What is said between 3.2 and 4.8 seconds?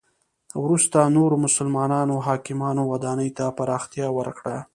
ته پراختیا ورکړه.